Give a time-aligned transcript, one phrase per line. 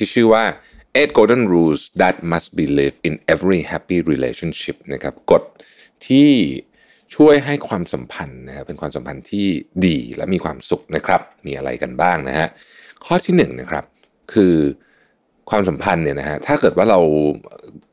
[0.00, 0.44] ที่ชื่อว่า
[0.98, 5.42] eight golden rules that must be lived in every happy relationship นะครับกฎ
[6.06, 6.30] ที่
[7.16, 9.46] ช่วยให้ความสัมพันธ์นะครับเป็นความสัมพันธ์ที่
[9.86, 12.48] ดีและมีความสุขนะครับ มีอะไรกันบ้างนะฮะ
[13.04, 13.84] ข้อที่หนึ่งนะครับ
[14.32, 14.54] คือ
[15.50, 17.00] ความสัมพันธ์เนี่ยนะฮะถ้าเกิดว่าเรา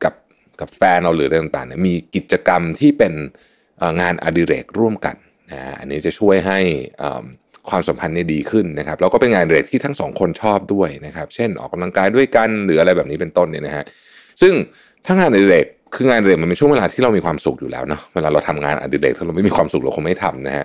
[0.04, 0.14] กับ
[0.60, 3.12] กับแฟนเราหรืออะไรต่างๆเนี่ยมีกิจกรรมที่เป็น
[4.00, 5.16] งานอดิเรกร่วมกัน
[5.50, 6.60] นะฮะอันนี้จะช่วยให้
[7.02, 7.08] อื
[7.70, 13.84] ความสัมพันธ์เนี่ยดีขึ้นนะครับแล้วก็เป็นงานอดิเรกที่ทั้งสองคนชอบด้วยนะครับ เช่นออกกำลังกายด้วยกันหรืออะไรแบบนี้เป็นต้นเนี่ยนะฮะ
[14.42, 14.52] ซึ่ง
[15.06, 20.64] ถ้างานอดิเรกคืองานอดิเรกมันเป็นช่วงเวลาที่เรามีความสุขอยู่แล้วเนาะเวลาเราทำงานอดิเรกถ้าเราไม่มีความสุขเราคงไม่ทำนะฮะ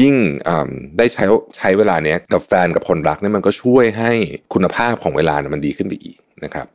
[0.00, 0.14] ยิ่ง
[0.44, 1.24] เอิ่มได้ใช้
[1.56, 4.10] ใช้เวลาเนี้ยกับแฟนกับคนรักเนี่ยมันก็ช่วยให้
[4.54, 6.66] คุณภาพของเวลาเนี่ยมันดีขึ้นไปอีกนะครับ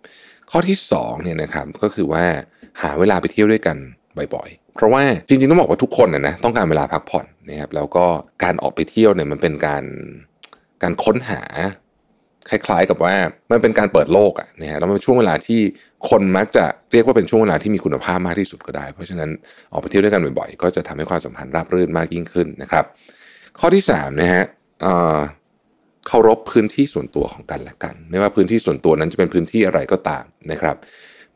[0.51, 2.23] ข้อที่สองเนี่ยนะครับก็คือว่า
[2.81, 3.77] หาเวลาไปเที่ยวด้วยกัน
[4.17, 8.05] บ่อยๆ เพราะว่าจริงๆต้องบอกว่าทุกคนนะนะต้องการเวลาพักผ่อนนะครับแล้วก็
[8.43, 9.83] การออกไปเที่ยวเนี่ยมันเป็นการ
[10.83, 11.41] การค้นหา
[12.49, 13.13] คล้ายๆกับว่า
[13.51, 15.59] มันเป็นการเปิดโลกอะนะฮะแล้วมันเป็นช่วงเวลาที่
[16.09, 19.29] คนมักจะเรียกว่าเป็นช่วงเวลาที่มีคุณภาพมากที่สุดก็ได้ เพราะฉะนั้น
[19.71, 22.85] ออกไปเที่ยวด้วยกันบ่อยๆ ก็จะทำให้ความสัมพันธ์ราบรื่นมากยิ่งขึ้นนะครับ
[23.59, 24.43] ข้อที่สามนะฮะ
[26.07, 30.75] เคารพพื้นที่ส่วนตัวของกันและกัน ไม่ว่าพื้นที่ส่วนตัวนั้นจะเป็นพื้นที่อะไรก็ตามนะครับ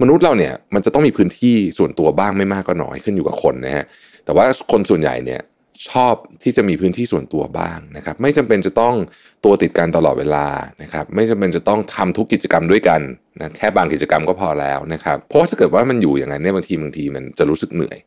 [0.01, 3.85] มนุษย์เราเนี่ยมันจะต้องมีพื้นที่ส่วนตัวบ้างไม่มากก็น้อยขึ้นอยู่กับคนนะฮะ
[4.25, 5.41] แต่ว่าคนส่วนใหญ่เนี่ย
[5.89, 8.95] ชอบที่จะมีพื้นที่ส่วนตัวบ้างนะครับ ไม่จำเป็นจะต้อง
[9.45, 10.47] ตัวติดกันตลอดเวลา
[10.81, 13.01] นะครับ ไม่จำเป็นจะต้องทำทุกกิจกรรมด้วยกัน
[13.39, 17.97] นะแค่บางกิจกรรมก็พอแล้วนะครับเพราะว่าถ้าเกิดว่ามันอยู่อย่างนั้นเนี่ยบางทีบางทีมันจะรู้สึกเหนื่อย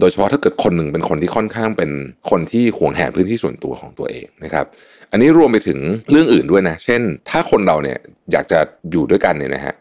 [0.00, 1.90] โดยเฉพาะถ้าเกิดคนหนึ่งเป็นคนที่ค่อนข้างเป็น
[2.30, 4.64] คนที่หวงแหนพื้นที่ส่วนตัวของตัวเองนะครับ
[5.10, 5.78] อันนี้รวมไปถึง
[6.10, 7.98] เรื่องอื่นด้วยนะ เช่น ถ้าคนเราเนี่ย
[8.32, 8.58] อยากจะ
[8.90, 9.74] อยู่ด้วยกันเนี่ยนะฮะ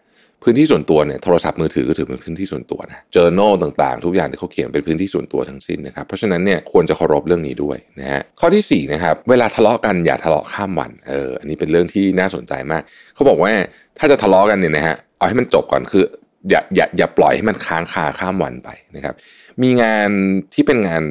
[0.44, 12.82] พื้นที่ส่วนตัวเนี่ยโทรศัพท์มือถือก็ถือเป็นพื้นที่ส่วนตัวนะ journal ต่างๆ ทุกอย่างที่เขาเขียนเป็นพื้นที่ส่วนตัวทั้งสิ้นนะครับเพราะฉะนั้นเนี่ยควรจะเคารพเรื่องนี้ด้วยนะฮะข้อที่สี่นะครับเวลาทะเลาะกันอย่าทะเลาะข้ามวันเอออันนี้เป็นเรื่องที่น่าสนใจมาก
[13.16, 13.52] เขาบอกว่า
[14.00, 16.04] ถ้าจะทะเลาะกันเนี่ยนะฮะเอาให้มันจบก่อนคือ
[16.50, 19.16] อย่าอย่าอย่าปล่อยให้มันค้างคาข้ามวันไปนะครับ
[19.64, 20.10] มีงาน
[20.54, 21.04] ที่เป็นงาน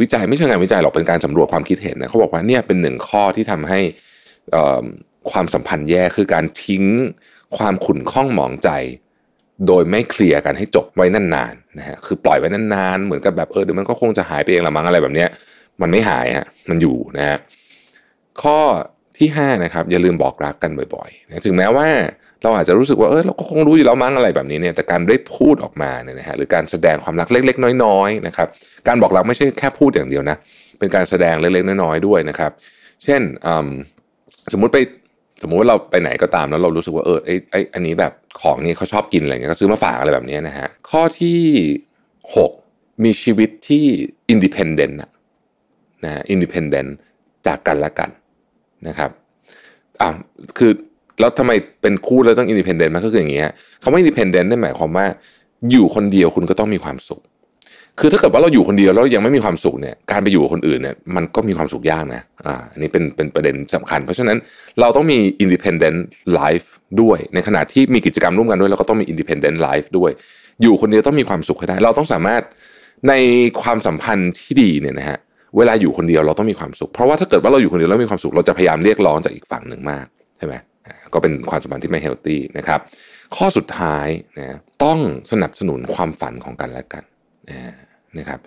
[0.00, 3.80] วิจัยไม่ใช่งานวิจัยหรอกเป็นการสำรวจความคิดเห็นนะเขาบอกว่าเนี่ยเป็นหนึ่งข้อที่ทำให้
[4.54, 4.84] อ่อ
[5.30, 6.84] ความสัมพันธ์แย่คือการทิ้ง
[7.56, 8.70] ความขุ่นข้องหมองใจ
[9.66, 15.28] โดยไม่เคลียร์กันให้จบไว้นานๆนะฮะคือปล่อยไว้นานๆเหมือนกับแบบเออเดี๋ยวมันก็คงจะหายไปเองละมั้งอะไรแบบเนี้ย
[15.82, 17.38] มันไม่หายฮะมันอยู่นะฮะ
[18.42, 18.58] ข้อ
[19.18, 21.88] ที่ห้านะครับอย่าลืมบอกรักกันบ่อยๆนะถึงแม้ว่า
[22.42, 28.48] เราอาจจะรู้สึกว่าเออเราก็คงรู้อยู่แล้วมั้งอะไรแบบนี้เนี่ยแต่การได้พูดออกมาเนี่ยนะฮะหรือการแสดงความรักเล็ก ๆ น้อยๆนะครับ
[28.88, 30.36] การบอกรักไม่ใช่แค่พูดอย่างเดียวนะ
[30.78, 32.50] เป็นการแสดงเล็กๆน้อยๆด้วยนะครับ
[33.04, 33.20] เช่น
[34.52, 34.78] สมมุติไป
[35.42, 41.38] สมมุติว่าเราไปไหนก็ตามแล้วเรารู้สึกว่าเออไอ้ไอ้อันนี้แบบของนี้เขาชอบกินอะไรเงี้ยก็ซื้อมาฝากอะไรแบบนี้นะฮะข้อที่
[42.36, 42.52] หก
[43.04, 43.84] มีชีวิตที่
[44.30, 44.98] independent
[46.04, 46.94] นะฮะ independent
[47.46, 48.10] จากกันและกัน
[48.88, 49.10] นะครับ
[50.00, 50.10] อ่า
[50.58, 50.72] คือ
[51.20, 51.52] แล้วทำไม
[51.82, 53.50] เป็นคู่แล้วต้อง independent มันก็คืออย่างเงี้ย
[53.82, 55.06] คำว่า independent นั่นหมายความว่า
[55.70, 57.20] อยู่คนเดียวคุณก็ต้องมีความสุข
[58.00, 64.36] คือถ้าเกิดว่าเราอยู่คนเดียวแล้วยังไม่มีความสุขเนี่ยการไปอยู่กับคนอื่นเนี่ยมันก็มีความสุขยากนะอ่าอันนี้เป็นเป็นประเด็นสำคัญ เพราะฉะนั้น
[64.80, 65.98] เราต้องมี independent
[66.38, 66.66] life
[67.02, 70.10] ด้วย ในขณะที่มีกิจกรรมร่วมกันด้วยเราก็ต้องมี independent life ด้วย
[70.62, 72.42] อยู่คนเดียวต้องมีความสุขให้ได้ เราต้องสามารถ
[73.08, 73.12] ใน
[73.62, 75.18] ความสัมพันธ์ที่ดีเนี่ยนะฮะ
[75.56, 80.06] เวลาอยู่คนเดียวเราต้องมีความสุข เพราะว่าถ้าเกิดว่าเราอยู่คนเดียวแล้วมีความสุขเราจะพยายามเรียกร้องจากอีกฝั่งหนึ่งมาก
[80.38, 80.54] ใช่ไหม
[80.86, 82.80] อ่าก็เป็นความสัมพันธ์ที่ไม่เฮลตี้นะครับ
[83.36, 84.06] ข้อสุดท้าย
[84.38, 84.98] นะต้อง
[85.32, 87.04] สนับสนุนความฝันของกันและกัน
[88.18, 88.40] นะครับ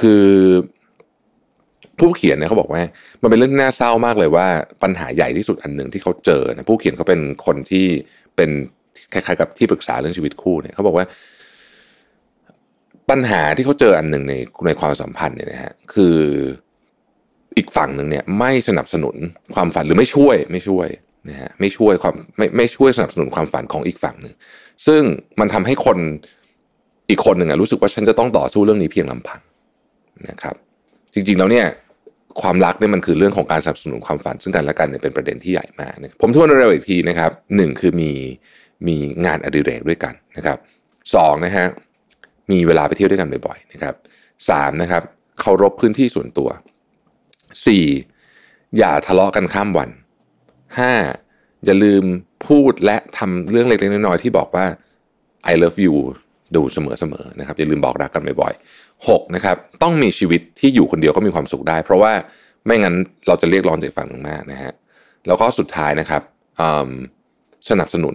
[0.00, 0.24] คือ
[1.98, 2.82] ผู้เขียนเนี่ยเขาบอกว่า
[3.22, 4.46] มันเป็นเรื่องน่าเศร้ามากเลยว่า
[4.82, 7.86] ปัญหาใหญ่ที่สุดอันหนึ่งที่เขาเจอนะผู้เขียนเขาเป็นคนที่
[8.36, 8.50] เป็น
[9.12, 11.06] คล้ายๆกับที่ปรึกษาเรื่องชีวิตคู่เนี่ยเขาบอกว่า
[13.10, 14.34] ปัญหาที่เขาเจออันหนึ่งใน
[14.66, 16.16] ในความสัมพันธ์เนี่ยนะฮะคือ
[17.56, 19.16] อีกฝั่งหนึ่งเนี่ยไม่สนับสนุน
[19.54, 20.88] ความฝันหรือไม่ช่วยไม่ช่วย
[21.28, 24.34] นะฮะไม่ช่วยความไม่ไม่ช่วยสนับสนุนความฝันของอีกฝั่งหนึ่ง
[24.86, 25.02] ซึ่ง
[25.40, 25.98] มันทำให้คน
[27.10, 29.40] อีกคนหนึ่งอะรู้สึกว่าฉันจะต้องต่อสู้เรื่องนี้เพียงลำพัง
[30.28, 30.54] นะครับ
[31.14, 31.66] จริงๆแล้วเนี่ย
[32.42, 38.10] ความรักเนี่ยมันคือเรื่องของการสนับสนุนความฝัน ซึ่งกันและกันเนี่ยเป็นประเด็นที่ใหญ่มากนะผมทวนเร็วๆอีกทีนะครับหนึ่งคือมี
[38.86, 38.96] มี
[39.26, 40.58] งานอดิเรกด้วยกันนะครับ
[41.14, 41.66] สองนะฮะ
[42.50, 43.94] มีเวลาไปเที่ยวด้วยกันบ่อยๆนะครับ
[44.50, 45.02] สามนะครับ
[45.40, 46.48] เคารพพื้นที่ส่วนตัว
[47.66, 47.84] สี่
[48.78, 49.90] อย่าทะเลาะกันข้ามวัน
[50.78, 50.92] ห้า
[51.64, 52.04] อย่าลืม
[52.46, 54.66] พูดและทำเรื่องเล็กๆน้อยๆที่บอกว่า
[55.50, 55.96] I love you
[56.56, 56.78] ดูเส
[57.12, 62.12] มอๆนะครับอย่าลืมบอกรักกันบ่อยๆหกนะครับต้องมีชีวิตที่อยู่คนเดียวก็มีความสุขได้ เพราะว่า
[62.66, 62.94] ไม่งั้น
[63.26, 64.72] เราจะเรียกร้องจากฝั่งหนึ่งมากนะฮะ
[65.26, 66.22] แล้วก็สุดท้ายนะครับ
[67.70, 68.14] สนับสนุน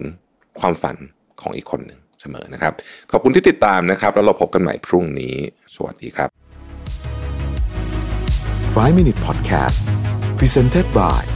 [0.60, 0.96] ความฝัน
[1.40, 2.72] ของอีกคนหนึ่งเสมอนะครับ
[3.12, 5.34] ขอบคุณที่ติดตามนะครับ แล้วเราพบกันใหม่พรุ่งนี้
[5.74, 6.28] สวัสดีครับ
[8.74, 9.78] 5 Minute Podcast
[10.38, 11.35] Presented by